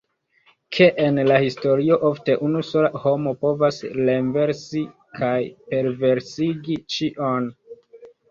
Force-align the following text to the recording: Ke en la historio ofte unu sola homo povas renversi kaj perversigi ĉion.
Ke 0.75 0.85
en 1.07 1.19
la 1.31 1.35
historio 1.41 1.97
ofte 2.07 2.37
unu 2.47 2.61
sola 2.69 3.01
homo 3.03 3.33
povas 3.45 3.77
renversi 4.09 4.83
kaj 5.19 5.35
perversigi 5.75 6.79
ĉion. 6.95 7.47